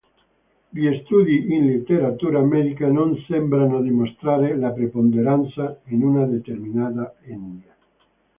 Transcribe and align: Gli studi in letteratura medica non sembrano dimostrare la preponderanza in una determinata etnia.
Gli 0.69 0.99
studi 1.03 1.45
in 1.53 1.67
letteratura 1.67 2.39
medica 2.39 2.87
non 2.87 3.23
sembrano 3.27 3.83
dimostrare 3.83 4.57
la 4.57 4.71
preponderanza 4.71 5.79
in 5.89 6.01
una 6.01 6.25
determinata 6.25 7.15
etnia. 7.21 7.75